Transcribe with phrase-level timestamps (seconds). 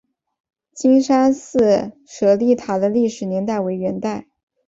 [0.73, 4.25] 金山寺舍利塔的历史年代为元代。